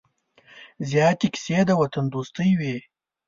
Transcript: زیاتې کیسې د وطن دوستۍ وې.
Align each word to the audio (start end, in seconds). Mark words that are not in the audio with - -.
زیاتې 0.89 1.27
کیسې 1.33 1.59
د 1.67 1.71
وطن 1.81 2.05
دوستۍ 2.13 2.51
وې. 2.59 2.75